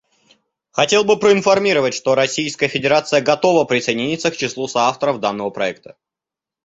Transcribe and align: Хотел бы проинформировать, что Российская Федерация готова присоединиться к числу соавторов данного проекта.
Хотел 0.71 1.03
бы 1.05 1.19
проинформировать, 1.19 1.93
что 1.93 2.15
Российская 2.15 2.67
Федерация 2.67 3.21
готова 3.21 3.65
присоединиться 3.65 4.31
к 4.31 4.35
числу 4.35 4.67
соавторов 4.67 5.19
данного 5.19 5.51
проекта. 5.51 5.95